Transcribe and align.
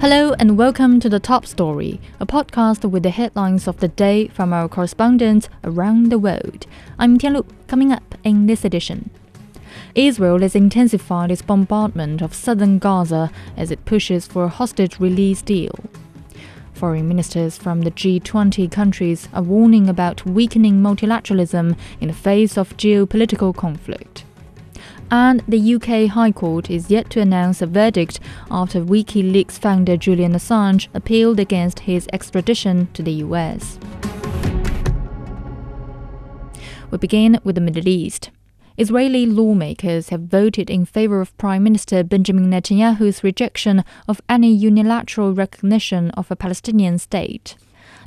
Hello 0.00 0.32
and 0.38 0.56
welcome 0.56 0.98
to 0.98 1.10
the 1.10 1.20
Top 1.20 1.44
Story, 1.44 2.00
a 2.18 2.24
podcast 2.24 2.90
with 2.90 3.02
the 3.02 3.10
headlines 3.10 3.68
of 3.68 3.80
the 3.80 3.88
day 3.88 4.28
from 4.28 4.50
our 4.50 4.66
correspondents 4.66 5.50
around 5.62 6.10
the 6.10 6.18
world. 6.18 6.66
I'm 6.98 7.18
Tianlu, 7.18 7.44
coming 7.66 7.92
up 7.92 8.14
in 8.24 8.46
this 8.46 8.64
edition. 8.64 9.10
Israel 9.94 10.38
has 10.38 10.54
intensified 10.54 11.30
its 11.30 11.42
bombardment 11.42 12.22
of 12.22 12.32
southern 12.32 12.78
Gaza 12.78 13.30
as 13.58 13.70
it 13.70 13.84
pushes 13.84 14.26
for 14.26 14.44
a 14.44 14.48
hostage 14.48 14.98
release 14.98 15.42
deal. 15.42 15.78
Foreign 16.72 17.06
ministers 17.06 17.58
from 17.58 17.82
the 17.82 17.90
G20 17.90 18.72
countries 18.72 19.28
are 19.34 19.42
warning 19.42 19.86
about 19.86 20.24
weakening 20.24 20.80
multilateralism 20.80 21.76
in 22.00 22.08
the 22.08 22.14
face 22.14 22.56
of 22.56 22.74
geopolitical 22.78 23.54
conflict 23.54 24.24
and 25.10 25.42
the 25.48 25.74
UK 25.74 26.10
High 26.10 26.32
Court 26.32 26.70
is 26.70 26.90
yet 26.90 27.10
to 27.10 27.20
announce 27.20 27.60
a 27.60 27.66
verdict 27.66 28.20
after 28.50 28.80
WikiLeaks 28.80 29.58
founder 29.58 29.96
Julian 29.96 30.32
Assange 30.32 30.88
appealed 30.94 31.40
against 31.40 31.80
his 31.80 32.08
extradition 32.12 32.88
to 32.94 33.02
the 33.02 33.12
US. 33.24 33.78
We 36.90 36.98
begin 36.98 37.40
with 37.44 37.54
the 37.54 37.60
Middle 37.60 37.88
East. 37.88 38.30
Israeli 38.76 39.26
lawmakers 39.26 40.08
have 40.08 40.22
voted 40.22 40.70
in 40.70 40.84
favor 40.84 41.20
of 41.20 41.36
Prime 41.36 41.62
Minister 41.62 42.02
Benjamin 42.02 42.50
Netanyahu's 42.50 43.22
rejection 43.22 43.84
of 44.08 44.20
any 44.28 44.52
unilateral 44.52 45.34
recognition 45.34 46.10
of 46.12 46.30
a 46.30 46.36
Palestinian 46.36 46.98
state. 46.98 47.56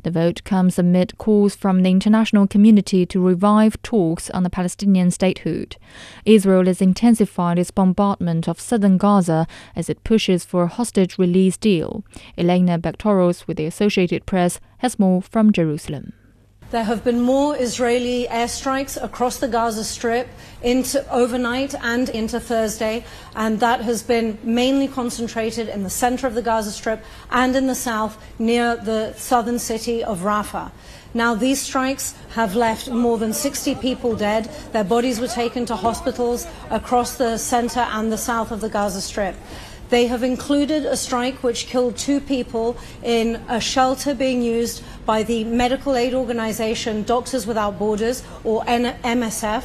The 0.04 0.10
vote 0.10 0.44
comes 0.44 0.78
amid 0.78 1.16
calls 1.16 1.56
from 1.56 1.82
the 1.82 1.90
international 1.90 2.46
community 2.46 3.06
to 3.06 3.18
revive 3.18 3.80
talks 3.80 4.28
on 4.30 4.42
the 4.42 4.50
Palestinian 4.50 5.10
statehood. 5.10 5.78
Israel 6.26 6.66
has 6.66 6.82
intensified 6.82 7.58
its 7.58 7.70
bombardment 7.70 8.46
of 8.46 8.60
southern 8.60 8.98
Gaza 8.98 9.46
as 9.74 9.88
it 9.88 10.04
pushes 10.04 10.44
for 10.44 10.64
a 10.64 10.68
hostage 10.68 11.16
release 11.18 11.56
deal. 11.56 12.04
Elena 12.36 12.78
Becatoros 12.78 13.46
with 13.46 13.56
the 13.56 13.64
Associated 13.64 14.26
Press 14.26 14.60
has 14.78 14.98
more 14.98 15.22
from 15.22 15.52
Jerusalem. 15.52 16.12
There 16.70 16.84
have 16.84 17.04
been 17.04 17.20
more 17.20 17.56
Israeli 17.56 18.26
airstrikes 18.28 19.00
across 19.00 19.36
the 19.36 19.46
Gaza 19.46 19.84
Strip 19.84 20.26
into 20.62 21.08
overnight 21.12 21.74
and 21.74 22.08
into 22.08 22.40
Thursday, 22.40 23.04
and 23.36 23.60
that 23.60 23.82
has 23.82 24.02
been 24.02 24.38
mainly 24.42 24.88
concentrated 24.88 25.68
in 25.68 25.84
the 25.84 25.90
center 25.90 26.26
of 26.26 26.34
the 26.34 26.42
Gaza 26.42 26.72
Strip 26.72 27.04
and 27.30 27.54
in 27.54 27.66
the 27.66 27.74
south 27.74 28.18
near 28.40 28.76
the 28.76 29.12
southern 29.14 29.58
city 29.58 30.02
of 30.02 30.20
Rafah. 30.20 30.72
Now, 31.16 31.36
these 31.36 31.62
strikes 31.62 32.12
have 32.30 32.56
left 32.56 32.90
more 32.90 33.18
than 33.18 33.32
60 33.32 33.76
people 33.76 34.16
dead. 34.16 34.50
Their 34.72 34.82
bodies 34.82 35.20
were 35.20 35.28
taken 35.28 35.64
to 35.66 35.76
hospitals 35.76 36.44
across 36.70 37.16
the 37.16 37.38
center 37.38 37.80
and 37.80 38.10
the 38.10 38.18
south 38.18 38.50
of 38.50 38.60
the 38.60 38.68
Gaza 38.68 39.00
Strip. 39.00 39.36
They 39.90 40.06
have 40.06 40.22
included 40.22 40.86
a 40.86 40.96
strike 40.96 41.42
which 41.42 41.66
killed 41.66 41.96
two 41.96 42.20
people 42.20 42.76
in 43.02 43.36
a 43.48 43.60
shelter 43.60 44.14
being 44.14 44.42
used 44.42 44.82
by 45.04 45.22
the 45.22 45.44
medical 45.44 45.94
aid 45.94 46.14
organization 46.14 47.02
Doctors 47.02 47.46
Without 47.46 47.78
Borders, 47.78 48.22
or 48.44 48.64
MSF, 48.64 49.64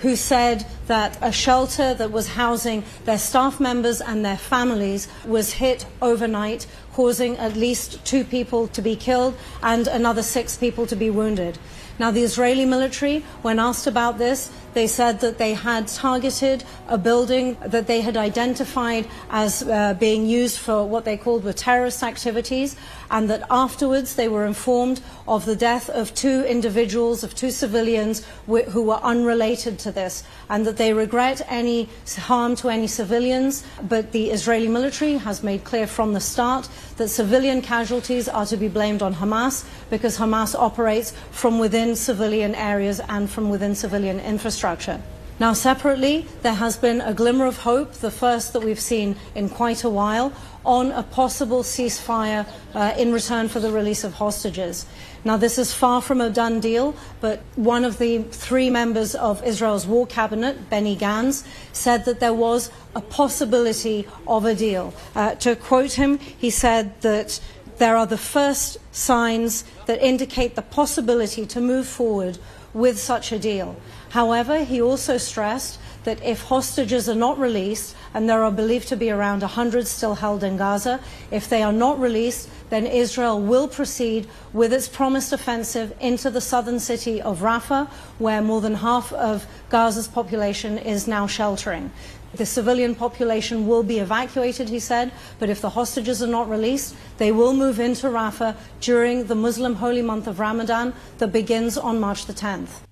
who 0.00 0.16
said 0.16 0.64
that 0.86 1.18
a 1.20 1.32
shelter 1.32 1.92
that 1.94 2.10
was 2.10 2.28
housing 2.28 2.84
their 3.04 3.18
staff 3.18 3.60
members 3.60 4.00
and 4.00 4.24
their 4.24 4.36
families 4.36 5.08
was 5.26 5.54
hit 5.54 5.84
overnight, 6.00 6.66
causing 6.92 7.36
at 7.36 7.56
least 7.56 8.04
two 8.04 8.24
people 8.24 8.68
to 8.68 8.80
be 8.80 8.96
killed 8.96 9.36
and 9.62 9.86
another 9.88 10.22
six 10.22 10.56
people 10.56 10.86
to 10.86 10.96
be 10.96 11.10
wounded. 11.10 11.58
Now, 11.98 12.10
the 12.10 12.22
Israeli 12.22 12.64
military, 12.64 13.24
when 13.42 13.58
asked 13.58 13.86
about 13.86 14.18
this, 14.18 14.50
they 14.74 14.86
said 14.86 15.18
that 15.20 15.38
they 15.38 15.54
had 15.54 15.88
targeted 15.88 16.62
a 16.88 16.96
building 16.96 17.56
that 17.64 17.88
they 17.88 18.00
had 18.00 18.16
identified 18.16 19.08
as 19.30 19.62
uh, 19.62 19.94
being 19.94 20.26
used 20.26 20.58
for 20.58 20.86
what 20.86 21.04
they 21.04 21.16
called 21.16 21.42
were 21.42 21.52
terrorist 21.52 22.02
activities, 22.02 22.76
and 23.10 23.28
that 23.28 23.42
afterwards 23.50 24.14
they 24.14 24.28
were 24.28 24.46
informed 24.46 25.00
of 25.26 25.46
the 25.46 25.56
death 25.56 25.88
of 25.90 26.14
two 26.14 26.44
individuals, 26.44 27.24
of 27.24 27.34
two 27.34 27.50
civilians 27.50 28.24
who 28.46 28.82
were 28.82 29.00
unrelated 29.02 29.78
to 29.80 29.90
this, 29.90 30.22
and 30.48 30.66
that 30.66 30.76
they 30.76 30.92
regret 30.92 31.40
any 31.48 31.88
harm 32.16 32.54
to 32.54 32.68
any 32.68 32.86
civilians. 32.86 33.64
But 33.82 34.12
the 34.12 34.30
Israeli 34.30 34.68
military 34.68 35.14
has 35.14 35.42
made 35.42 35.64
clear 35.64 35.86
from 35.86 36.12
the 36.12 36.20
start 36.20 36.68
that 36.98 37.08
civilian 37.08 37.62
casualties 37.62 38.28
are 38.28 38.46
to 38.46 38.56
be 38.56 38.68
blamed 38.68 39.02
on 39.02 39.14
Hamas 39.14 39.64
because 39.90 40.18
Hamas 40.18 40.54
operates 40.54 41.12
from 41.30 41.58
within 41.58 41.87
civilian 41.94 42.54
areas 42.54 43.00
and 43.08 43.28
from 43.30 43.50
within 43.50 43.74
civilian 43.74 44.18
infrastructure 44.18 44.38
infrastructure. 44.38 45.00
Now, 45.40 45.52
separately, 45.52 46.26
there 46.42 46.54
has 46.54 46.76
been 46.76 47.00
a 47.00 47.14
glimmer 47.14 47.46
of 47.46 47.58
hope, 47.58 47.92
the 47.92 48.10
first 48.10 48.52
that 48.54 48.62
we've 48.64 48.80
seen 48.80 49.14
in 49.36 49.48
quite 49.48 49.84
a 49.84 49.88
while, 49.88 50.32
on 50.64 50.90
a 50.90 51.04
possible 51.04 51.62
ceasefire 51.62 52.44
uh, 52.74 52.94
in 52.98 53.12
return 53.12 53.48
for 53.48 53.60
the 53.60 53.70
release 53.70 54.02
of 54.02 54.14
hostages. 54.14 54.84
Now, 55.24 55.36
this 55.36 55.56
is 55.56 55.72
far 55.72 56.02
from 56.02 56.20
a 56.20 56.28
done 56.28 56.58
deal, 56.58 56.96
but 57.20 57.40
one 57.54 57.84
of 57.84 57.98
the 57.98 58.24
three 58.30 58.68
members 58.68 59.14
of 59.14 59.44
Israel's 59.44 59.86
war 59.86 60.06
cabinet, 60.06 60.70
Benny 60.70 60.96
Gantz, 60.96 61.44
said 61.72 62.04
that 62.06 62.18
there 62.18 62.34
was 62.34 62.70
a 62.96 63.00
possibility 63.00 64.08
of 64.26 64.44
a 64.44 64.54
deal. 64.54 64.92
Uh, 65.14 65.36
to 65.36 65.54
quote 65.54 65.92
him, 65.92 66.18
he 66.18 66.50
said 66.50 67.00
that 67.02 67.40
there 67.78 67.96
are 67.96 68.06
the 68.06 68.18
first 68.18 68.78
signs 68.92 69.64
that 69.86 70.02
indicate 70.02 70.54
the 70.54 70.62
possibility 70.62 71.46
to 71.46 71.60
move 71.60 71.86
forward 71.86 72.38
with 72.74 72.98
such 72.98 73.32
a 73.32 73.38
deal. 73.38 73.76
However, 74.10 74.64
he 74.64 74.80
also 74.80 75.16
stressed 75.16 75.78
that 76.04 76.22
if 76.22 76.42
hostages 76.44 77.08
are 77.08 77.14
not 77.14 77.38
released, 77.38 77.94
and 78.14 78.28
there 78.28 78.42
are 78.42 78.50
believed 78.50 78.88
to 78.88 78.96
be 78.96 79.10
around 79.10 79.42
100 79.42 79.86
still 79.86 80.14
held 80.14 80.42
in 80.42 80.56
Gaza, 80.56 81.00
if 81.30 81.48
they 81.48 81.62
are 81.62 81.72
not 81.72 82.00
released, 82.00 82.48
then 82.70 82.86
Israel 82.86 83.40
will 83.40 83.68
proceed 83.68 84.26
with 84.52 84.72
its 84.72 84.88
promised 84.88 85.32
offensive 85.32 85.94
into 86.00 86.30
the 86.30 86.40
southern 86.40 86.80
city 86.80 87.20
of 87.20 87.40
Rafah, 87.40 87.88
where 88.18 88.40
more 88.40 88.60
than 88.60 88.76
half 88.76 89.12
of 89.12 89.46
Gaza's 89.70 90.08
population 90.08 90.78
is 90.78 91.06
now 91.06 91.26
sheltering. 91.26 91.90
The 92.34 92.46
civilian 92.46 92.94
population 92.94 93.66
will 93.66 93.82
be 93.82 93.98
evacuated, 93.98 94.68
he 94.68 94.78
said, 94.78 95.12
but 95.38 95.48
if 95.48 95.60
the 95.60 95.70
hostages 95.70 96.22
are 96.22 96.26
not 96.26 96.48
released, 96.48 96.94
they 97.16 97.32
will 97.32 97.54
move 97.54 97.80
into 97.80 98.08
Rafah 98.08 98.54
during 98.80 99.26
the 99.26 99.34
Muslim 99.34 99.76
holy 99.76 100.02
month 100.02 100.26
of 100.26 100.38
Ramadan 100.38 100.92
that 101.18 101.32
begins 101.32 101.78
on 101.78 101.98
March 101.98 102.26
the 102.26 102.34
10th. 102.34 102.82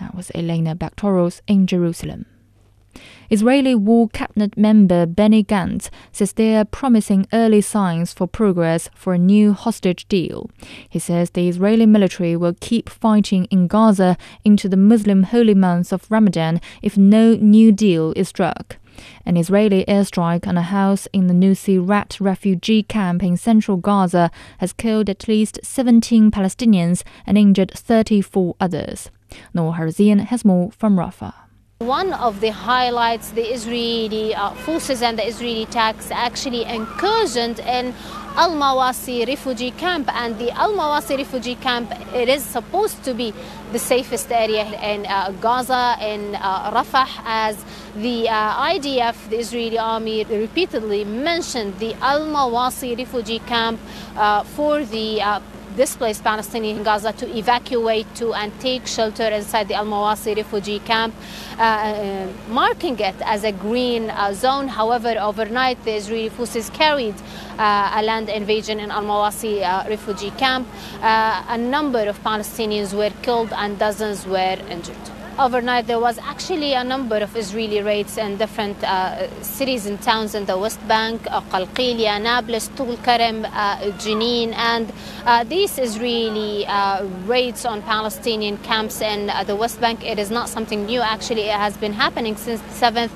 That 0.00 0.14
was 0.14 0.32
Elena 0.34 0.74
Becatoros 0.74 1.40
in 1.46 1.66
Jerusalem. 1.66 2.26
Israeli 3.30 3.74
War 3.74 4.08
Cabinet 4.08 4.56
member 4.56 5.06
Benny 5.06 5.42
Gantz 5.42 5.90
says 6.12 6.32
there 6.32 6.60
are 6.60 6.64
promising 6.64 7.26
early 7.32 7.60
signs 7.60 8.12
for 8.12 8.26
progress 8.26 8.88
for 8.94 9.14
a 9.14 9.18
new 9.18 9.52
hostage 9.52 10.06
deal. 10.08 10.50
He 10.88 10.98
says 10.98 11.30
the 11.30 11.48
Israeli 11.48 11.86
military 11.86 12.36
will 12.36 12.56
keep 12.60 12.88
fighting 12.88 13.46
in 13.46 13.66
Gaza 13.66 14.16
into 14.44 14.68
the 14.68 14.76
Muslim 14.76 15.24
holy 15.24 15.54
month 15.54 15.92
of 15.92 16.10
Ramadan 16.10 16.60
if 16.82 16.96
no 16.96 17.34
new 17.34 17.72
deal 17.72 18.12
is 18.14 18.28
struck. 18.28 18.76
An 19.26 19.36
Israeli 19.36 19.84
airstrike 19.86 20.46
on 20.46 20.56
a 20.56 20.62
house 20.62 21.08
in 21.12 21.26
the 21.26 21.34
Nuseirat 21.34 22.20
refugee 22.20 22.82
camp 22.82 23.22
in 23.22 23.36
central 23.36 23.76
Gaza 23.76 24.30
has 24.58 24.72
killed 24.72 25.10
at 25.10 25.26
least 25.26 25.58
17 25.62 26.30
Palestinians 26.30 27.02
and 27.26 27.36
injured 27.36 27.72
34 27.74 28.54
others. 28.60 29.10
Noor 29.52 29.74
Harzian 29.74 30.20
has 30.26 30.44
more 30.44 30.70
from 30.70 30.96
Rafah. 30.96 31.43
One 31.80 32.12
of 32.12 32.40
the 32.40 32.50
highlights, 32.52 33.32
the 33.32 33.42
Israeli 33.52 34.32
uh, 34.32 34.50
forces 34.50 35.02
and 35.02 35.18
the 35.18 35.26
Israeli 35.26 35.66
tanks 35.66 36.08
actually 36.12 36.64
incursioned 36.64 37.58
in 37.58 37.92
Al 38.36 38.52
Mawasi 38.52 39.26
refugee 39.26 39.72
camp, 39.72 40.08
and 40.14 40.38
the 40.38 40.52
Al 40.52 40.72
Mawasi 40.72 41.16
refugee 41.18 41.56
camp 41.56 41.92
it 42.14 42.28
is 42.28 42.44
supposed 42.44 43.02
to 43.02 43.12
be 43.12 43.34
the 43.72 43.80
safest 43.80 44.30
area 44.30 44.64
in 44.82 45.04
uh, 45.06 45.32
Gaza 45.40 45.96
in 46.00 46.36
uh, 46.36 46.70
Rafah, 46.70 47.08
as 47.24 47.64
the 47.96 48.28
uh, 48.28 48.70
IDF, 48.72 49.28
the 49.30 49.38
Israeli 49.38 49.76
army, 49.78 50.24
repeatedly 50.24 51.04
mentioned 51.04 51.76
the 51.80 51.94
Al 51.94 52.20
Mawasi 52.20 52.96
refugee 52.96 53.40
camp 53.40 53.80
uh, 54.16 54.44
for 54.44 54.84
the 54.84 55.20
uh, 55.20 55.40
displaced 55.76 56.22
Palestinians 56.24 56.76
in 56.78 56.82
Gaza 56.82 57.12
to 57.12 57.26
evacuate 57.36 58.06
to 58.16 58.32
and 58.34 58.52
take 58.60 58.86
shelter 58.86 59.24
inside 59.24 59.68
the 59.68 59.74
Al 59.74 59.86
Mawasi 59.86 60.36
refugee 60.36 60.78
camp, 60.80 61.14
uh, 61.58 61.62
uh, 61.62 62.28
marking 62.48 62.98
it 62.98 63.14
as 63.24 63.44
a 63.44 63.52
green 63.52 64.10
uh, 64.10 64.32
zone. 64.32 64.68
However, 64.68 65.14
overnight 65.18 65.82
the 65.84 65.94
Israeli 65.96 66.28
forces 66.28 66.70
carried 66.70 67.14
uh, 67.58 67.92
a 67.96 68.02
land 68.02 68.28
invasion 68.28 68.80
in 68.80 68.90
Al 68.90 69.02
Mawasi 69.02 69.62
refugee 69.88 70.30
camp. 70.32 70.66
A 71.02 71.58
number 71.58 72.00
of 72.08 72.22
Palestinians 72.22 72.94
were 72.94 73.12
killed 73.22 73.52
and 73.52 73.78
dozens 73.78 74.26
were 74.26 74.58
injured. 74.70 75.13
Overnight, 75.36 75.88
there 75.88 75.98
was 75.98 76.16
actually 76.18 76.74
a 76.74 76.84
number 76.84 77.16
of 77.16 77.36
Israeli 77.36 77.82
raids 77.82 78.18
in 78.18 78.36
different 78.36 78.80
uh, 78.84 79.28
cities 79.42 79.84
and 79.84 80.00
towns 80.00 80.32
in 80.36 80.44
the 80.44 80.56
West 80.56 80.86
Bank, 80.86 81.26
uh, 81.28 81.40
Qalqilia, 81.40 82.22
Nablus, 82.22 82.68
Tulkarem, 82.68 83.44
uh, 83.44 83.78
Jenin, 83.98 84.54
and 84.54 84.92
uh, 85.26 85.42
these 85.42 85.76
Israeli 85.76 86.64
uh, 86.66 87.04
raids 87.26 87.64
on 87.64 87.82
Palestinian 87.82 88.58
camps 88.58 89.00
in 89.00 89.28
uh, 89.28 89.42
the 89.42 89.56
West 89.56 89.80
Bank, 89.80 90.04
it 90.04 90.20
is 90.20 90.30
not 90.30 90.48
something 90.48 90.86
new. 90.86 91.00
Actually, 91.00 91.48
it 91.48 91.56
has 91.56 91.76
been 91.78 91.92
happening 91.92 92.36
since 92.36 92.60
the 92.60 92.86
7th 92.86 93.10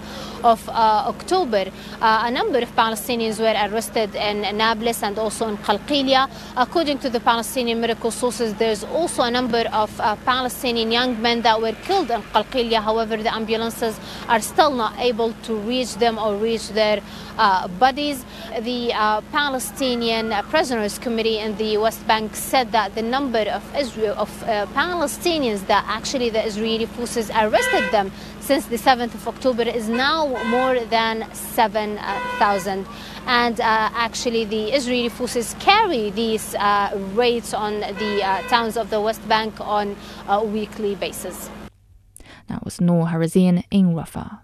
of 0.44 0.68
October, 0.68 1.70
a 2.00 2.30
number 2.30 2.58
of 2.58 2.74
Palestinians 2.76 3.38
were 3.38 3.56
arrested 3.68 4.14
in 4.14 4.42
Nablus 4.56 5.02
and 5.02 5.18
also 5.18 5.48
in 5.48 5.56
Qalqilia. 5.58 6.30
According 6.56 6.98
to 7.00 7.10
the 7.10 7.20
Palestinian 7.20 7.80
medical 7.80 8.10
sources, 8.10 8.54
there's 8.54 8.84
also 8.84 9.22
a 9.22 9.30
number 9.30 9.64
of 9.72 9.94
Palestinian 10.24 10.90
young 10.92 11.20
men 11.20 11.42
that 11.42 11.60
were 11.60 11.72
killed 11.84 12.10
in 12.10 12.22
Qalqilia. 12.22 12.82
However, 12.82 13.16
the 13.16 13.34
ambulances 13.34 13.98
are 14.28 14.40
still 14.40 14.70
not 14.70 14.98
able 14.98 15.32
to 15.44 15.56
reach 15.56 15.94
them 15.96 16.18
or 16.18 16.36
reach 16.36 16.68
their 16.70 17.00
uh, 17.38 17.68
bodies. 17.68 18.24
The 18.60 18.92
uh, 18.92 19.20
Palestinian 19.32 20.32
Prisoners 20.50 20.98
Committee 20.98 21.38
in 21.38 21.56
the 21.56 21.76
West 21.78 22.06
Bank 22.06 22.34
said 22.34 22.72
that 22.72 22.94
the 22.94 23.02
number 23.02 23.40
of 23.40 23.62
Israel 23.76 24.14
of 24.18 24.42
uh, 24.42 24.66
Palestinians 24.74 25.66
that 25.68 25.84
actually 25.86 26.30
the 26.30 26.44
Israeli 26.44 26.86
forces 26.86 27.30
arrested 27.30 27.90
them 27.92 28.10
since 28.48 28.64
the 28.64 28.78
7th 28.78 29.12
of 29.12 29.28
October 29.28 29.64
is 29.64 29.90
now 29.90 30.26
more 30.44 30.80
than 30.86 31.30
7,000. 31.34 32.86
And 33.26 33.60
uh, 33.60 33.90
actually, 33.92 34.46
the 34.46 34.72
Israeli 34.72 35.10
forces 35.10 35.54
carry 35.60 36.08
these 36.08 36.54
uh, 36.54 36.98
raids 37.12 37.52
on 37.52 37.80
the 37.80 38.22
uh, 38.24 38.40
towns 38.48 38.78
of 38.78 38.88
the 38.88 39.02
West 39.02 39.28
Bank 39.28 39.60
on 39.60 39.94
a 40.26 40.42
weekly 40.42 40.94
basis. 40.94 41.50
That 42.46 42.64
was 42.64 42.80
Noor 42.80 43.08
Harazian 43.08 43.64
in 43.70 43.92
Rafah. 43.92 44.38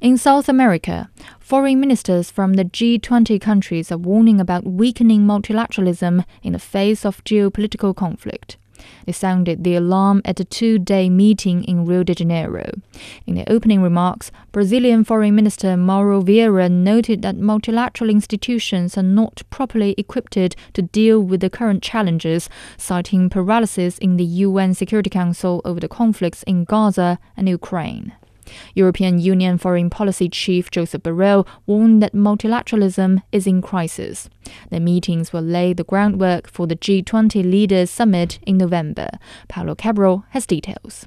In 0.00 0.18
South 0.18 0.48
America, 0.48 1.08
foreign 1.38 1.78
ministers 1.78 2.28
from 2.28 2.54
the 2.54 2.64
G20 2.64 3.40
countries 3.40 3.92
are 3.92 3.98
warning 3.98 4.40
about 4.40 4.66
weakening 4.66 5.20
multilateralism 5.20 6.24
in 6.42 6.52
the 6.52 6.58
face 6.58 7.06
of 7.06 7.22
geopolitical 7.22 7.94
conflict. 7.94 8.56
They 9.06 9.12
sounded 9.12 9.64
the 9.64 9.76
alarm 9.76 10.22
at 10.24 10.40
a 10.40 10.44
two 10.44 10.78
day 10.78 11.08
meeting 11.08 11.64
in 11.64 11.86
Rio 11.86 12.02
de 12.02 12.14
Janeiro. 12.14 12.70
In 13.26 13.34
their 13.34 13.44
opening 13.48 13.82
remarks, 13.82 14.30
Brazilian 14.52 15.04
Foreign 15.04 15.34
Minister 15.34 15.76
Mauro 15.76 16.22
Vieira 16.22 16.70
noted 16.70 17.22
that 17.22 17.36
multilateral 17.36 18.10
institutions 18.10 18.96
are 18.98 19.02
not 19.02 19.42
properly 19.50 19.94
equipped 19.96 20.32
to 20.34 20.82
deal 20.82 21.20
with 21.20 21.40
the 21.40 21.50
current 21.50 21.82
challenges, 21.82 22.48
citing 22.76 23.30
paralysis 23.30 23.98
in 23.98 24.16
the 24.16 24.24
UN 24.24 24.74
Security 24.74 25.10
Council 25.10 25.60
over 25.64 25.80
the 25.80 25.88
conflicts 25.88 26.42
in 26.44 26.64
Gaza 26.64 27.18
and 27.36 27.48
Ukraine. 27.48 28.12
European 28.74 29.18
Union 29.18 29.58
Foreign 29.58 29.90
Policy 29.90 30.28
Chief 30.28 30.70
Joseph 30.70 31.02
Borrell 31.02 31.46
warned 31.66 32.02
that 32.02 32.14
multilateralism 32.14 33.22
is 33.32 33.46
in 33.46 33.62
crisis. 33.62 34.28
The 34.70 34.80
meetings 34.80 35.32
will 35.32 35.42
lay 35.42 35.72
the 35.72 35.84
groundwork 35.84 36.48
for 36.48 36.66
the 36.66 36.76
G20 36.76 37.42
Leaders 37.44 37.90
Summit 37.90 38.38
in 38.46 38.58
November. 38.58 39.08
Paulo 39.48 39.74
Cabral 39.74 40.24
has 40.30 40.46
details. 40.46 41.06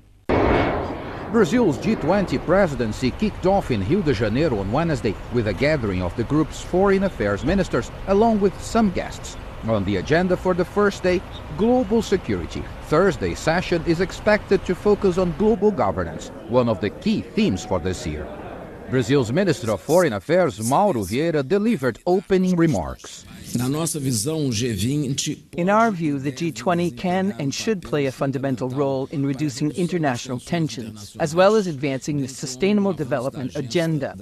Brazil's 1.31 1.77
G20 1.79 2.43
presidency 2.45 3.11
kicked 3.11 3.45
off 3.45 3.69
in 3.69 3.87
Rio 3.89 4.01
de 4.01 4.13
Janeiro 4.13 4.59
on 4.59 4.71
Wednesday 4.71 5.13
with 5.33 5.47
a 5.47 5.53
gathering 5.53 6.01
of 6.01 6.15
the 6.15 6.23
group's 6.23 6.61
foreign 6.61 7.03
affairs 7.03 7.43
ministers, 7.43 7.91
along 8.07 8.39
with 8.39 8.59
some 8.61 8.91
guests. 8.91 9.35
On 9.69 9.83
the 9.83 9.97
agenda 9.97 10.37
for 10.37 10.53
the 10.53 10.63
first 10.63 11.03
day, 11.03 11.21
global 11.57 12.01
security. 12.01 12.63
Thursday's 12.83 13.39
session 13.39 13.83
is 13.85 13.99
expected 13.99 14.63
to 14.65 14.73
focus 14.73 15.17
on 15.17 15.35
global 15.37 15.71
governance, 15.71 16.29
one 16.47 16.69
of 16.69 16.79
the 16.79 16.89
key 16.89 17.21
themes 17.21 17.65
for 17.65 17.79
this 17.79 18.07
year. 18.07 18.25
Brazil's 18.89 19.33
Minister 19.33 19.71
of 19.71 19.81
Foreign 19.81 20.13
Affairs, 20.13 20.61
Mauro 20.69 21.03
Vieira, 21.03 21.45
delivered 21.45 21.99
opening 22.05 22.55
remarks. 22.55 23.25
In 25.57 25.69
our 25.69 25.91
view, 25.91 26.19
the 26.19 26.31
G20 26.31 26.97
can 26.97 27.35
and 27.39 27.53
should 27.53 27.81
play 27.81 28.05
a 28.05 28.11
fundamental 28.11 28.69
role 28.69 29.07
in 29.11 29.25
reducing 29.25 29.71
international 29.71 30.39
tensions, 30.39 31.17
as 31.19 31.33
well 31.33 31.55
as 31.55 31.65
advancing 31.65 32.21
the 32.21 32.27
Sustainable 32.27 32.93
Development 32.93 33.55
Agenda. 33.55 34.15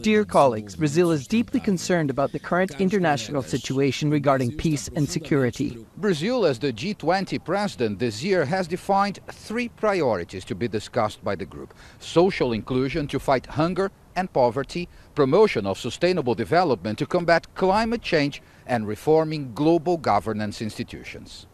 Dear 0.00 0.24
colleagues, 0.24 0.76
Brazil 0.76 1.10
is 1.10 1.26
deeply 1.26 1.58
concerned 1.58 2.10
about 2.10 2.30
the 2.30 2.38
current 2.38 2.80
international 2.80 3.42
situation 3.42 4.10
regarding 4.10 4.56
peace 4.56 4.88
and 4.94 5.08
security. 5.08 5.84
Brazil, 5.96 6.46
as 6.46 6.58
the 6.58 6.72
G20 6.72 7.44
president 7.44 7.98
this 7.98 8.22
year, 8.22 8.44
has 8.44 8.68
defined 8.68 9.18
three 9.28 9.68
priorities 9.68 10.44
to 10.44 10.54
be 10.54 10.68
discussed 10.68 11.24
by 11.24 11.34
the 11.34 11.46
group 11.46 11.74
social 11.98 12.52
inclusion 12.52 13.08
to 13.08 13.18
fight 13.18 13.46
hunger 13.46 13.90
and 14.16 14.32
poverty, 14.32 14.88
promotion 15.14 15.66
of 15.66 15.78
sustainable 15.78 16.34
development 16.34 16.98
to 16.98 17.06
combat 17.06 17.46
climate 17.54 18.02
change, 18.02 18.42
and 18.66 18.88
reforming 18.88 19.52
global 19.54 19.96
governance 19.96 20.60
institutions. 20.60 21.46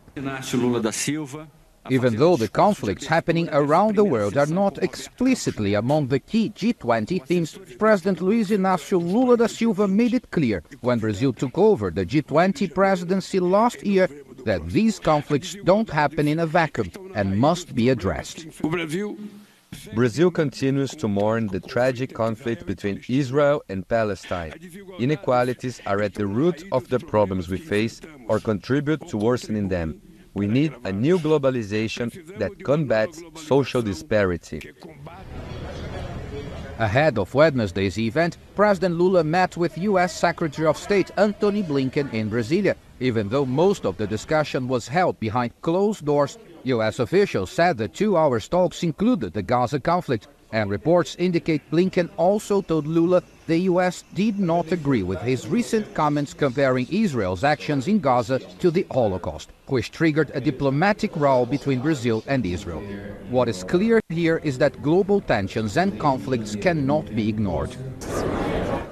Even 1.91 2.15
though 2.17 2.37
the 2.37 2.47
conflicts 2.49 3.07
happening 3.07 3.49
around 3.51 3.97
the 3.97 4.05
world 4.05 4.37
are 4.37 4.47
not 4.47 4.79
explicitly 4.79 5.75
among 5.75 6.07
the 6.07 6.21
key 6.21 6.51
G20 6.51 7.27
themes, 7.27 7.59
President 7.77 8.21
Luiz 8.21 8.51
Inácio 8.51 9.03
Lula 9.03 9.37
da 9.37 9.49
Silva 9.49 9.89
made 9.89 10.15
it 10.15 10.31
clear 10.31 10.63
when 10.81 11.01
Brazil 11.01 11.33
took 11.33 11.59
over 11.59 11.91
the 11.91 12.07
G20 12.07 12.73
presidency 12.73 13.41
last 13.41 13.83
year 13.85 14.09
that 14.45 14.65
these 14.69 15.01
conflicts 15.01 15.57
don't 15.65 15.91
happen 15.91 16.29
in 16.29 16.39
a 16.39 16.47
vacuum 16.47 16.91
and 17.17 17.37
must 17.37 17.75
be 17.75 17.89
addressed. 17.89 18.47
Brazil 19.95 20.31
continues 20.31 20.91
to 20.97 21.09
mourn 21.09 21.47
the 21.49 21.61
tragic 21.61 22.15
conflict 22.15 22.67
between 22.67 23.03
Israel 23.09 23.63
and 23.69 23.87
Palestine. 23.89 24.53
Inequalities 24.99 25.81
are 25.87 26.03
at 26.03 26.15
the 26.15 26.27
root 26.27 26.65
of 26.73 26.89
the 26.89 26.99
problems 26.99 27.49
we 27.49 27.59
face 27.59 28.01
or 28.29 28.41
contribute 28.41 29.07
to 29.09 29.17
worsening 29.17 29.69
them. 29.69 30.01
We 30.35 30.47
need 30.47 30.75
a 30.85 30.93
new 30.93 31.19
globalization 31.19 32.39
that 32.39 32.65
combats 32.65 33.23
social 33.35 33.83
disparity. 33.83 34.73
Ahead 36.79 37.19
of 37.19 37.35
Wednesday's 37.35 37.99
event, 37.99 38.39
President 38.57 38.97
Lula 38.97 39.23
met 39.23 39.57
with 39.57 39.77
U.S. 39.79 40.15
Secretary 40.15 40.67
of 40.67 40.79
State 40.79 41.11
Antony 41.17 41.63
Blinken 41.63 42.13
in 42.13 42.31
Brasilia, 42.31 42.77
even 42.99 43.29
though 43.29 43.45
most 43.45 43.85
of 43.85 43.99
the 43.99 44.07
discussion 44.07 44.69
was 44.69 44.89
held 44.89 45.21
behind 45.21 45.53
closed 45.61 46.05
doors 46.05 46.39
U.S. 46.65 46.99
officials 46.99 47.51
said 47.51 47.77
the 47.77 47.89
two 47.89 48.17
hour 48.17 48.39
talks 48.39 48.83
included 48.83 49.33
the 49.33 49.43
Gaza 49.43 49.81
conflict, 49.81 50.29
and 50.53 50.71
reports 50.71 51.17
indicate 51.19 51.69
Blinken 51.71 52.11
also 52.17 52.61
told 52.61 52.87
Lula 52.87 53.23
the 53.47 53.59
U.S. 53.73 54.05
did 54.15 54.39
not 54.39 54.71
agree 54.71 55.03
with 55.03 55.21
his 55.23 55.49
recent 55.49 55.93
comments 55.95 56.35
comparing 56.35 56.87
Israel's 56.91 57.43
actions 57.43 57.89
in 57.89 57.99
Gaza 57.99 58.39
to 58.39 58.71
the 58.71 58.87
Holocaust, 58.91 59.51
which 59.67 59.91
triggered 59.91 60.31
a 60.35 60.41
diplomatic 60.41 61.17
row 61.17 61.45
between 61.45 61.81
Brazil 61.81 62.23
and 62.27 62.47
Israel. 62.47 62.81
What 63.31 63.49
is 63.49 63.65
clear 63.65 64.01
here 64.11 64.39
is 64.45 64.59
that 64.59 64.83
global 64.83 65.21
tensions 65.21 65.77
and 65.77 65.99
conflicts 65.99 66.55
cannot 66.55 67.15
be 67.17 67.29
ignored. 67.29 67.75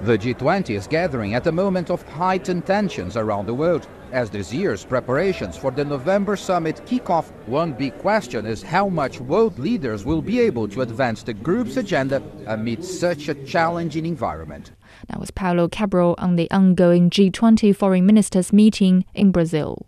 The 0.01 0.17
G20 0.17 0.75
is 0.75 0.87
gathering 0.87 1.35
at 1.35 1.45
a 1.47 1.51
moment 1.51 1.91
of 1.91 2.01
heightened 2.01 2.65
tensions 2.65 3.15
around 3.15 3.45
the 3.45 3.53
world. 3.53 3.87
As 4.11 4.29
this 4.29 4.51
year's 4.51 4.83
preparations 4.83 5.55
for 5.55 5.71
the 5.71 5.85
November 5.85 6.35
summit 6.35 6.85
kick 6.85 7.09
off, 7.09 7.31
one 7.45 7.71
big 7.71 7.97
question 7.99 8.45
is 8.45 8.61
how 8.61 8.89
much 8.89 9.21
world 9.21 9.57
leaders 9.57 10.03
will 10.03 10.21
be 10.21 10.41
able 10.41 10.67
to 10.67 10.81
advance 10.81 11.23
the 11.23 11.33
group's 11.33 11.77
agenda 11.77 12.21
amid 12.45 12.83
such 12.83 13.29
a 13.29 13.35
challenging 13.45 14.05
environment. 14.05 14.73
That 15.07 15.21
was 15.21 15.31
Paulo 15.31 15.69
Cabral 15.69 16.15
on 16.17 16.35
the 16.35 16.51
ongoing 16.51 17.09
G20 17.09 17.73
foreign 17.73 18.05
ministers 18.05 18.51
meeting 18.51 19.05
in 19.13 19.31
Brazil. 19.31 19.85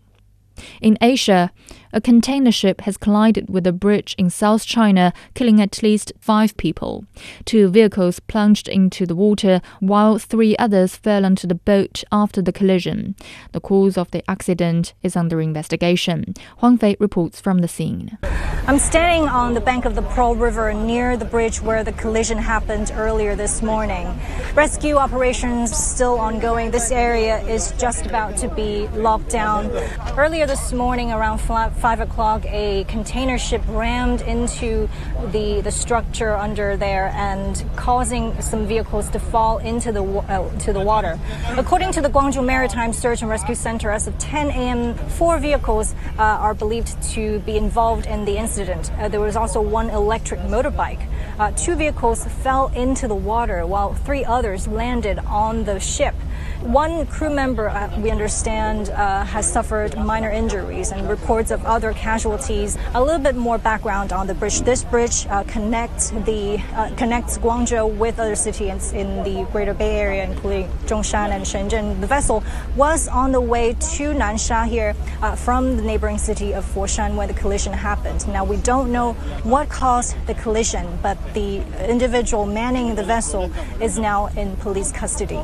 In 0.82 0.98
Asia, 1.02 1.52
a 1.94 2.02
container 2.02 2.52
ship 2.52 2.82
has 2.82 2.98
collided 2.98 3.50
with 3.50 3.68
a 3.68 3.72
bridge 3.72 4.16
in 4.18 4.30
South 4.30 4.66
China, 4.66 5.14
killing 5.36 5.62
at 5.62 5.84
least 5.84 6.12
five 6.20 6.58
people. 6.58 7.06
Two 7.46 7.70
vehicles 7.70 8.20
plunged 8.20 8.68
into 8.68 9.06
the 9.06 9.16
water, 9.16 9.62
while 9.80 10.18
three 10.18 10.58
others 10.58 10.96
fell 10.96 11.24
onto 11.24 11.48
the 11.48 11.56
boat 11.56 12.04
after 12.12 12.42
the 12.42 12.52
collision. 12.52 13.16
The 13.52 13.62
cause 13.62 13.98
of 13.98 14.10
the 14.12 14.30
accident 14.30 14.94
is 15.04 15.16
under 15.16 15.40
investigation. 15.40 16.34
Huang 16.58 16.80
Fei 16.80 16.98
reports 17.00 17.40
from 17.40 17.60
the 17.60 17.68
scene. 17.68 18.18
I'm 18.66 18.80
standing 18.80 19.28
on 19.28 19.54
the 19.54 19.62
bank 19.62 19.86
of 19.86 19.94
the 19.94 20.02
Pearl 20.02 20.36
River 20.36 20.74
near 20.74 21.18
the 21.18 21.26
bridge 21.26 21.62
where 21.62 21.84
the 21.84 21.92
collision 21.92 22.38
happened 22.38 22.92
earlier 22.96 23.36
this 23.36 23.62
morning. 23.62 24.08
Rescue 24.56 24.96
operations 24.96 25.76
still 25.76 26.18
ongoing. 26.18 26.72
This 26.72 26.90
area 26.90 27.40
is 27.42 27.74
just 27.74 28.06
about 28.06 28.38
to 28.38 28.48
be 28.48 28.88
locked 28.96 29.30
down. 29.30 29.70
Earlier 30.18 30.48
this 30.48 30.72
morning, 30.72 31.12
around 31.12 31.40
5 31.84 32.00
o'clock, 32.00 32.46
a 32.46 32.86
container 32.86 33.38
ship 33.38 33.62
rammed 33.68 34.22
into 34.22 34.88
the, 35.34 35.60
the 35.60 35.70
structure 35.70 36.34
under 36.34 36.78
there 36.78 37.08
and 37.14 37.62
causing 37.76 38.42
some 38.42 38.66
vehicles 38.66 39.10
to 39.10 39.20
fall 39.20 39.58
into 39.58 39.92
the, 39.92 40.02
uh, 40.02 40.50
to 40.60 40.72
the 40.72 40.80
water. 40.80 41.20
According 41.58 41.92
to 41.92 42.00
the 42.00 42.08
Guangzhou 42.08 42.46
Maritime 42.46 42.94
Search 42.94 43.22
and 43.22 43.30
Rescue 43.30 43.54
Center, 43.54 43.92
as 43.92 44.08
of 44.08 44.18
10 44.18 44.48
a.m., 44.52 44.96
four 44.96 45.38
vehicles 45.40 45.94
uh, 46.18 46.22
are 46.22 46.54
believed 46.54 47.04
to 47.12 47.40
be 47.40 47.58
involved 47.58 48.06
in 48.06 48.24
the 48.24 48.38
incident. 48.38 48.90
Uh, 48.94 49.10
there 49.10 49.20
was 49.20 49.36
also 49.36 49.60
one 49.60 49.90
electric 49.90 50.40
motorbike. 50.40 51.06
uh, 51.38 51.52
two 51.52 51.76
vehicles 51.76 52.24
fell 52.24 52.68
into 52.76 53.10
the 53.10 53.16
water 53.16 53.66
while 53.66 53.94
three 53.94 54.24
others 54.24 54.70
landed 54.70 55.20
on 55.20 55.66
the 55.66 55.82
ship. 55.82 56.16
One 56.64 57.06
crew 57.08 57.30
member, 57.30 57.68
uh, 57.68 57.92
we 58.00 58.10
understand, 58.10 58.90
uh, 58.90 59.26
has 59.26 59.52
suffered 59.52 59.98
minor 59.98 60.30
injuries 60.32 60.94
and 60.94 61.10
reports 61.10 61.52
of 61.52 61.64
other 61.66 61.92
casualties. 61.92 62.78
A 62.96 63.04
little 63.04 63.20
bit 63.20 63.36
more 63.36 63.58
background 63.58 64.14
on 64.14 64.28
the 64.28 64.34
bridge. 64.34 64.62
This 64.62 64.82
bridge 64.82 65.28
uh, 65.30 65.44
connects 65.44 66.12
the 66.12 66.64
uh, 66.74 66.90
connects 66.96 67.38
Guangzhou 67.38 67.98
with 67.98 68.18
other 68.18 68.36
cities 68.36 68.94
in 68.94 69.24
the 69.24 69.46
Greater 69.52 69.74
Bay 69.74 69.98
Area, 69.98 70.24
including 70.24 70.70
Zhongshan 70.86 71.32
and 71.32 71.44
Shenzhen. 71.44 72.00
The 72.00 72.08
vessel 72.08 72.42
was 72.78 73.10
on 73.10 73.34
the 73.34 73.42
way 73.42 73.74
to 73.74 74.14
Nansha 74.14 74.66
here 74.66 74.96
uh, 75.22 75.36
from 75.36 75.76
the 75.76 75.84
neighboring 75.84 76.18
city 76.18 76.54
of 76.54 76.64
Foshan 76.64 77.16
when 77.18 77.28
the 77.28 77.34
collision 77.34 77.74
happened. 77.74 78.26
Now 78.30 78.46
we 78.46 78.56
don't 78.56 78.90
know 78.90 79.14
what 79.44 79.68
caused 79.68 80.16
the 80.28 80.34
collision, 80.36 80.88
but 81.02 81.18
the 81.34 81.62
individual 81.90 82.46
manning 82.46 82.96
the 82.96 83.04
vessel 83.04 83.52
is 83.82 84.00
now 84.00 84.28
in 84.38 84.56
police 84.56 84.94
custody. 84.94 85.42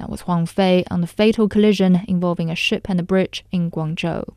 That 0.00 0.08
was 0.08 0.22
Huang 0.22 0.46
Fei 0.46 0.82
on 0.90 1.02
the 1.02 1.06
fatal 1.06 1.46
collision 1.46 2.00
involving 2.08 2.50
a 2.50 2.54
ship 2.56 2.88
and 2.88 2.98
a 2.98 3.02
bridge 3.02 3.44
in 3.52 3.70
Guangzhou. 3.70 4.32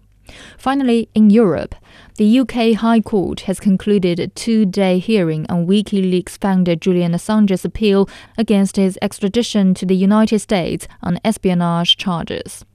Finally, 0.58 1.08
in 1.16 1.30
Europe, 1.30 1.74
the 2.18 2.40
UK 2.40 2.74
High 2.74 3.00
Court 3.00 3.42
has 3.42 3.62
concluded 3.62 4.20
a 4.20 4.28
two 4.28 4.66
day 4.66 5.00
hearing 5.00 5.46
on 5.48 5.66
WikiLeaks 5.66 6.38
founder 6.38 6.76
Julian 6.76 7.14
Assange's 7.14 7.64
appeal 7.64 8.10
against 8.38 8.76
his 8.76 9.00
extradition 9.02 9.74
to 9.76 9.86
the 9.86 9.96
United 9.96 10.40
States 10.40 10.86
on 11.02 11.18
espionage 11.24 11.96
charges. 11.96 12.66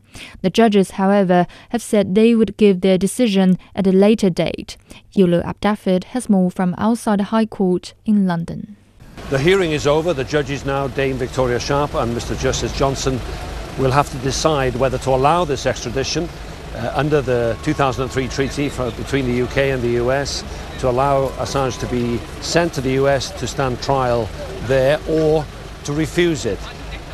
The 0.40 0.49
judges, 0.49 0.92
however, 0.92 1.47
have 1.68 1.83
said 1.83 2.14
they 2.14 2.35
would 2.35 2.57
give 2.57 2.80
their 2.80 2.97
decision 2.97 3.59
at 3.75 3.87
a 3.87 3.92
later 3.92 4.30
date. 4.30 4.78
Yulu 5.14 5.45
Abdafid 5.45 6.04
has 6.14 6.30
more 6.30 6.50
from 6.50 6.75
outside 6.78 7.18
the 7.21 7.25
High 7.25 7.47
Court 7.47 7.92
in 8.07 8.26
London. 8.26 8.78
The 9.31 9.39
hearing 9.39 9.73
is 9.73 9.87
over. 9.87 10.15
The 10.15 10.25
judges 10.25 10.65
now, 10.65 10.89
Dame 10.89 11.17
Victoria 11.17 11.61
Sharp 11.61 11.93
and 11.93 12.17
Mr. 12.17 12.39
Justice 12.41 12.75
Johnson, 12.75 13.21
will 13.79 13.91
have 13.91 14.11
to 14.11 14.17
decide 14.19 14.75
whether 14.77 14.97
to 14.97 15.11
allow 15.11 15.45
this 15.45 15.67
extradition 15.67 16.27
uh, 16.75 16.93
under 16.95 17.21
the 17.21 17.55
2003 17.63 18.27
treaty 18.29 18.71
for, 18.71 18.91
between 18.93 19.27
the 19.27 19.43
UK 19.43 19.59
and 19.59 19.83
the 19.83 20.03
US 20.03 20.43
to 20.79 20.89
allow 20.89 21.29
Assange 21.33 21.79
to 21.81 21.87
be 21.89 22.17
sent 22.41 22.73
to 22.73 22.81
the 22.81 22.93
US 22.93 23.31
to 23.39 23.47
stand 23.47 23.83
trial 23.83 24.31
there 24.63 24.99
or 25.07 25.45
to 25.85 25.93
refuse 25.93 26.47
it. 26.47 26.59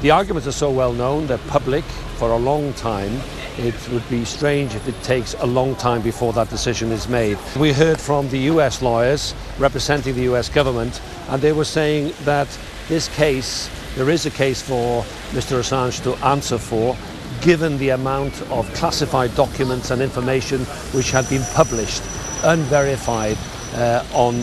The 0.00 0.12
arguments 0.12 0.46
are 0.46 0.52
so 0.52 0.70
well 0.70 0.92
known, 0.92 1.26
they're 1.26 1.38
public 1.48 1.84
for 2.18 2.30
a 2.30 2.38
long 2.38 2.74
time. 2.74 3.20
It 3.58 3.74
would 3.90 4.08
be 4.10 4.24
strange 4.24 4.74
if 4.74 4.88
it 4.88 5.00
takes 5.02 5.34
a 5.34 5.46
long 5.46 5.76
time 5.76 6.02
before 6.02 6.32
that 6.32 6.50
decision 6.50 6.90
is 6.90 7.08
made. 7.08 7.38
We 7.56 7.72
heard 7.72 8.00
from 8.00 8.28
the 8.30 8.38
US 8.50 8.82
lawyers 8.82 9.34
representing 9.58 10.16
the 10.16 10.24
US 10.34 10.48
government, 10.48 11.00
and 11.28 11.40
they 11.40 11.52
were 11.52 11.64
saying 11.64 12.12
that 12.24 12.48
this 12.88 13.08
case, 13.14 13.70
there 13.94 14.10
is 14.10 14.26
a 14.26 14.30
case 14.30 14.60
for 14.60 15.02
Mr. 15.30 15.60
Assange 15.60 16.02
to 16.02 16.14
answer 16.26 16.58
for, 16.58 16.96
given 17.42 17.78
the 17.78 17.90
amount 17.90 18.42
of 18.50 18.72
classified 18.74 19.34
documents 19.36 19.90
and 19.90 20.02
information 20.02 20.60
which 20.92 21.12
had 21.12 21.28
been 21.28 21.42
published, 21.54 22.02
unverified, 22.42 23.38
uh, 23.74 24.04
on 24.14 24.34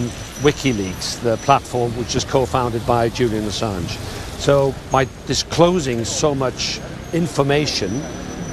WikiLeaks, 0.42 1.22
the 1.22 1.38
platform 1.38 1.96
which 1.98 2.16
is 2.16 2.24
co-founded 2.24 2.86
by 2.86 3.10
Julian 3.10 3.44
Assange. 3.44 3.90
So 4.40 4.74
by 4.92 5.08
disclosing 5.28 6.04
so 6.04 6.34
much 6.34 6.80
information, 7.14 8.02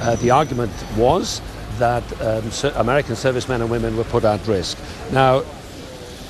uh, 0.01 0.15
the 0.17 0.31
argument 0.31 0.71
was 0.97 1.41
that 1.77 2.03
um, 2.21 2.51
American 2.75 3.15
servicemen 3.15 3.61
and 3.61 3.69
women 3.69 3.95
were 3.95 4.03
put 4.05 4.23
at 4.25 4.45
risk. 4.47 4.77
Now, 5.11 5.43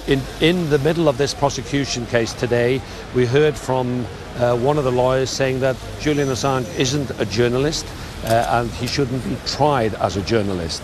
in, 0.08 0.22
in 0.42 0.70
the 0.70 0.80
middle 0.80 1.08
of 1.08 1.18
this 1.18 1.34
prosecution 1.34 2.06
case 2.08 2.34
today, 2.34 2.82
we 3.16 3.26
heard 3.26 3.56
from 3.56 4.06
uh, 4.38 4.58
one 4.58 4.78
of 4.78 4.84
the 4.84 4.92
lawyers 4.92 5.30
saying 5.30 5.60
that 5.60 5.76
Julian 6.00 6.30
Assange 6.30 6.68
isn't 6.80 7.12
a 7.20 7.26
journalist 7.26 7.86
uh, 8.24 8.48
and 8.50 8.72
he 8.72 8.88
shouldn't 8.88 9.24
be 9.24 9.38
tried 9.46 9.94
as 9.96 10.18
a 10.18 10.22
journalist. 10.24 10.82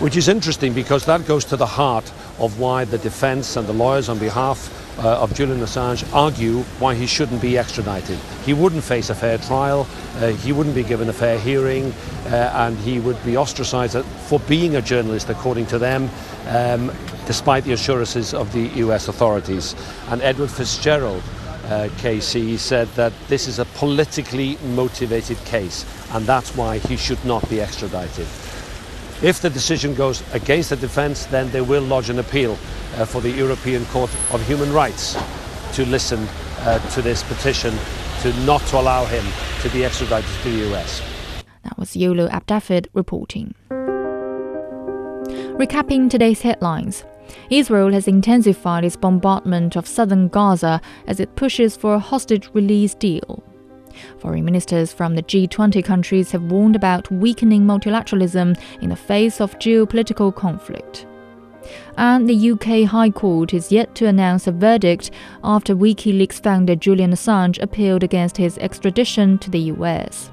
Which 0.00 0.16
is 0.16 0.28
interesting 0.28 0.72
because 0.72 1.04
that 1.06 1.26
goes 1.26 1.44
to 1.46 1.56
the 1.56 1.66
heart 1.66 2.10
of 2.38 2.58
why 2.58 2.84
the 2.84 2.98
defense 2.98 3.56
and 3.56 3.66
the 3.66 3.72
lawyers 3.72 4.08
on 4.08 4.18
behalf 4.18 4.81
uh, 4.98 5.22
of 5.22 5.34
Julian 5.34 5.60
Assange 5.60 6.04
argue 6.14 6.60
why 6.78 6.94
he 6.94 7.06
shouldn't 7.06 7.40
be 7.40 7.58
extradited. 7.58 8.18
He 8.44 8.52
wouldn't 8.52 8.84
face 8.84 9.10
a 9.10 9.14
fair 9.14 9.38
trial, 9.38 9.86
uh, 10.16 10.28
he 10.28 10.52
wouldn't 10.52 10.74
be 10.74 10.82
given 10.82 11.08
a 11.08 11.12
fair 11.12 11.38
hearing, 11.38 11.92
uh, 12.26 12.50
and 12.54 12.78
he 12.78 13.00
would 13.00 13.22
be 13.24 13.36
ostracized 13.36 14.04
for 14.28 14.40
being 14.40 14.76
a 14.76 14.82
journalist, 14.82 15.30
according 15.30 15.66
to 15.66 15.78
them, 15.78 16.10
um, 16.48 16.92
despite 17.26 17.64
the 17.64 17.72
assurances 17.72 18.34
of 18.34 18.52
the 18.52 18.68
US 18.84 19.08
authorities. 19.08 19.74
And 20.08 20.20
Edward 20.22 20.50
Fitzgerald, 20.50 21.22
uh, 21.64 21.88
KC, 21.98 22.58
said 22.58 22.88
that 22.96 23.12
this 23.28 23.48
is 23.48 23.58
a 23.58 23.64
politically 23.64 24.58
motivated 24.74 25.38
case, 25.44 25.86
and 26.12 26.26
that's 26.26 26.54
why 26.56 26.78
he 26.78 26.96
should 26.96 27.24
not 27.24 27.48
be 27.48 27.60
extradited. 27.60 28.26
If 29.22 29.40
the 29.40 29.50
decision 29.50 29.94
goes 29.94 30.20
against 30.34 30.70
the 30.70 30.76
defence, 30.76 31.26
then 31.26 31.48
they 31.52 31.60
will 31.60 31.82
lodge 31.82 32.10
an 32.10 32.18
appeal 32.18 32.58
uh, 32.96 33.04
for 33.04 33.20
the 33.20 33.30
European 33.30 33.84
Court 33.86 34.10
of 34.32 34.44
Human 34.48 34.72
Rights 34.72 35.16
to 35.74 35.86
listen 35.86 36.26
uh, 36.58 36.80
to 36.90 37.02
this 37.02 37.22
petition 37.22 37.72
to 38.22 38.32
not 38.44 38.60
to 38.62 38.80
allow 38.80 39.04
him 39.04 39.24
to 39.60 39.68
be 39.70 39.84
extradited 39.84 40.28
to 40.42 40.50
the 40.50 40.74
US. 40.74 41.00
That 41.62 41.78
was 41.78 41.94
Yolo 41.94 42.26
Abdafid 42.30 42.88
reporting. 42.94 43.54
Recapping 45.56 46.10
today's 46.10 46.42
headlines. 46.42 47.04
Israel 47.48 47.92
has 47.92 48.08
intensified 48.08 48.84
its 48.84 48.96
bombardment 48.96 49.76
of 49.76 49.86
southern 49.86 50.26
Gaza 50.28 50.80
as 51.06 51.20
it 51.20 51.36
pushes 51.36 51.76
for 51.76 51.94
a 51.94 52.00
hostage 52.00 52.50
release 52.54 52.94
deal. 52.94 53.44
Foreign 54.18 54.44
ministers 54.44 54.92
from 54.92 55.14
the 55.14 55.22
G20 55.22 55.84
countries 55.84 56.30
have 56.32 56.42
warned 56.42 56.76
about 56.76 57.10
weakening 57.10 57.64
multilateralism 57.64 58.58
in 58.80 58.90
the 58.90 58.96
face 58.96 59.40
of 59.40 59.58
geopolitical 59.58 60.34
conflict. 60.34 61.06
And 61.96 62.28
the 62.28 62.50
UK 62.50 62.88
High 62.88 63.10
Court 63.10 63.54
is 63.54 63.70
yet 63.70 63.94
to 63.96 64.06
announce 64.06 64.46
a 64.46 64.52
verdict 64.52 65.10
after 65.44 65.76
WikiLeaks 65.76 66.42
founder 66.42 66.74
Julian 66.74 67.12
Assange 67.12 67.62
appealed 67.62 68.02
against 68.02 68.36
his 68.36 68.58
extradition 68.58 69.38
to 69.38 69.50
the 69.50 69.60
US. 69.60 70.30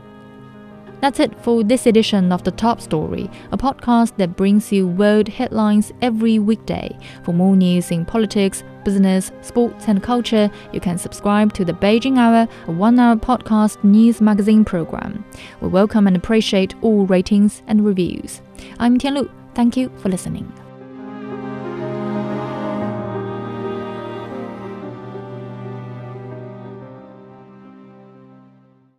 That's 1.02 1.22
it 1.22 1.40
for 1.42 1.64
this 1.64 1.86
edition 1.86 2.34
of 2.34 2.44
The 2.44 2.52
Top 2.52 2.82
Story, 2.82 3.32
a 3.54 3.58
podcast 3.58 4.18
that 4.18 4.36
brings 4.36 4.70
you 4.70 4.86
world 4.86 5.30
headlines 5.30 5.94
every 6.02 6.40
weekday. 6.40 6.98
For 7.24 7.32
more 7.32 7.56
news 7.56 7.90
in 7.90 8.06
politics, 8.06 8.66
business, 8.84 9.32
sports, 9.42 9.86
and 9.88 10.04
culture, 10.04 10.52
you 10.74 10.82
can 10.82 10.98
subscribe 10.98 11.54
to 11.54 11.64
the 11.64 11.72
Beijing 11.72 12.18
Hour, 12.18 12.50
a 12.68 12.72
one 12.72 13.00
hour 13.00 13.16
podcast 13.16 13.82
news 13.82 14.20
magazine 14.20 14.66
program. 14.66 15.24
We 15.62 15.70
welcome 15.70 16.06
and 16.06 16.18
appreciate 16.18 16.76
all 16.82 17.06
ratings 17.06 17.64
and 17.68 17.86
reviews. 17.86 18.42
I'm 18.78 18.98
Tianlu. 18.98 19.30
Thank 19.56 19.78
you 19.78 19.90
for 20.00 20.10
listening. 20.10 20.52